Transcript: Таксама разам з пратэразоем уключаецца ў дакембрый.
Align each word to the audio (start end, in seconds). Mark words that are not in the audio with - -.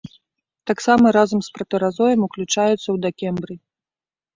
Таксама 0.71 1.05
разам 1.19 1.39
з 1.49 1.53
пратэразоем 1.59 2.21
уключаецца 2.31 2.85
ў 2.91 2.97
дакембрый. 3.09 3.57